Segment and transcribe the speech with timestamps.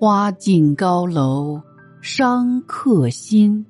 [0.00, 1.60] 花尽高楼
[2.00, 3.66] 伤客心，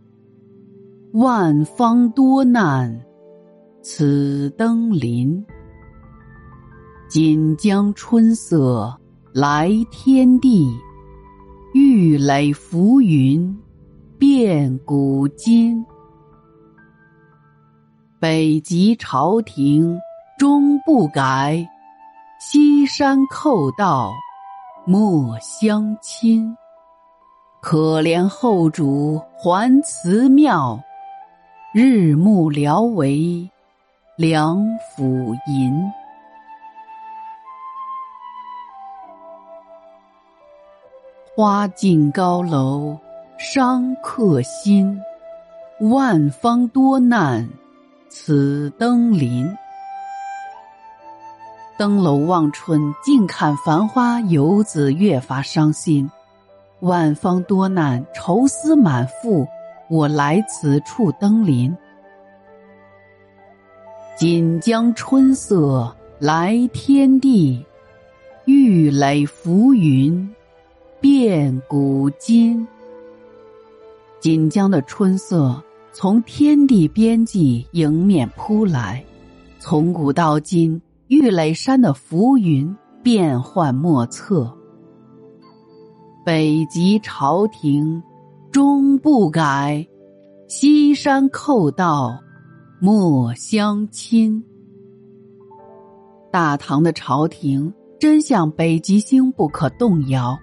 [1.14, 3.00] 万方多难
[3.80, 5.42] 此登临。
[7.08, 8.94] 锦江春色
[9.32, 10.70] 来天地，
[11.72, 13.58] 玉垒浮云
[14.18, 15.82] 变古今。
[18.20, 19.98] 北极朝廷
[20.38, 21.66] 终不改，
[22.38, 24.12] 西山寇盗。
[24.90, 26.56] 莫相亲，
[27.60, 30.82] 可怜后主还祠庙，
[31.74, 33.46] 日暮聊为
[34.16, 35.78] 梁甫吟。
[41.36, 42.98] 花尽高楼
[43.36, 44.98] 伤客心，
[45.80, 47.46] 万方多难
[48.08, 49.54] 此登临。
[51.78, 56.10] 登楼望春，近看繁花，游子越发伤心。
[56.80, 59.46] 万方多难，愁思满腹，
[59.88, 61.72] 我来此处登临。
[64.16, 67.64] 锦江春色来天地，
[68.44, 70.28] 玉垒浮云
[71.00, 72.66] 变古今。
[74.18, 79.04] 锦江的春色从天地边际迎面扑来，
[79.60, 80.82] 从古到今。
[81.08, 84.54] 玉垒山的浮云变幻莫测，
[86.22, 88.02] 北极朝廷
[88.52, 89.88] 终不改，
[90.48, 92.14] 西山寇盗
[92.78, 94.44] 莫相亲。
[96.30, 100.38] 大唐的朝廷真像北极星不可动摇，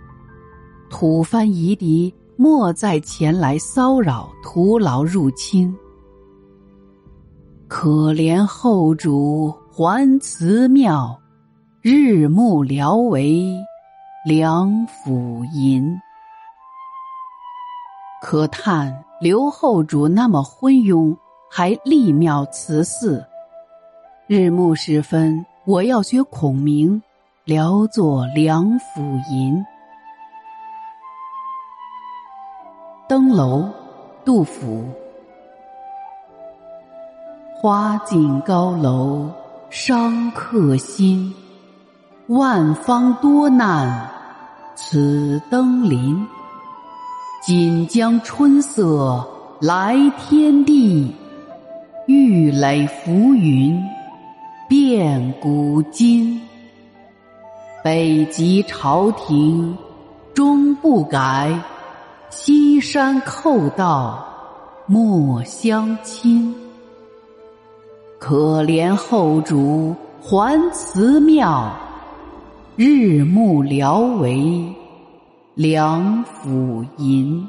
[0.89, 5.71] 吐蕃夷狄莫再前来骚扰、徒劳入侵。
[7.67, 9.53] 可怜后主。
[9.77, 11.19] 还祠庙，
[11.81, 13.57] 日暮聊为
[14.25, 15.99] 梁甫吟。
[18.21, 21.17] 可叹刘后主那么昏庸，
[21.51, 23.25] 还立庙祠寺。
[24.27, 27.03] 日暮时分，我要学孔明，
[27.43, 29.61] 聊作梁甫吟。
[33.09, 33.69] 登楼，
[34.23, 34.85] 杜甫。
[37.59, 39.29] 花径高楼。
[39.69, 41.33] 伤客心，
[42.27, 44.09] 万方多难
[44.75, 46.25] 此登临。
[47.41, 49.27] 锦江春色
[49.59, 51.13] 来天地，
[52.07, 53.79] 玉垒浮云
[54.69, 56.41] 变古今。
[57.83, 59.77] 北极朝廷
[60.33, 61.53] 终不改，
[62.29, 64.25] 西山寇盗
[64.87, 66.55] 莫相亲。
[68.27, 71.71] 可怜后主还祠庙，
[72.75, 74.75] 日暮聊为
[75.53, 77.47] 梁甫吟。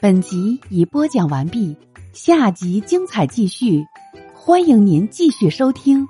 [0.00, 1.76] 本集已播讲完毕，
[2.12, 3.86] 下集精彩继续，
[4.34, 6.04] 欢迎您继续收听。